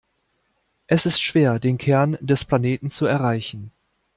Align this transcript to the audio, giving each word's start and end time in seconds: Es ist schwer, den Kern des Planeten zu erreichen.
Es 0.87 1.05
ist 1.05 1.21
schwer, 1.21 1.59
den 1.59 1.77
Kern 1.77 2.17
des 2.21 2.43
Planeten 2.43 2.89
zu 2.89 3.05
erreichen. 3.05 3.71